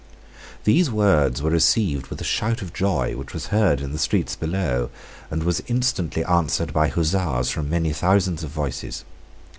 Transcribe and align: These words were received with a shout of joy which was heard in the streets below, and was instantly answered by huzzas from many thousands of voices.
These 0.63 0.89
words 0.89 1.43
were 1.43 1.51
received 1.51 2.07
with 2.07 2.19
a 2.19 2.23
shout 2.23 2.63
of 2.63 2.73
joy 2.73 3.15
which 3.15 3.35
was 3.35 3.45
heard 3.53 3.81
in 3.81 3.91
the 3.91 3.99
streets 3.99 4.35
below, 4.35 4.89
and 5.29 5.43
was 5.43 5.61
instantly 5.67 6.25
answered 6.25 6.73
by 6.73 6.87
huzzas 6.87 7.51
from 7.51 7.69
many 7.69 7.93
thousands 7.93 8.43
of 8.43 8.49
voices. 8.49 9.05